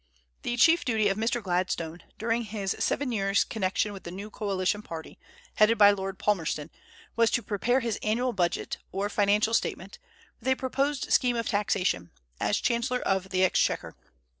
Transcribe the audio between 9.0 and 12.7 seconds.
financial statement, with a proposed scheme of taxation, as